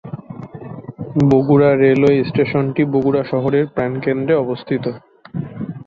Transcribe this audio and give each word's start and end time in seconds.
Bogura 1.29 1.71
railway 1.75 2.17
স্টেশনটি 2.23 2.81
বগুড়া 2.93 3.23
শহরের 3.31 3.65
প্রাণকেন্দ্রে 3.75 4.33
অবস্থিত। 4.35 4.83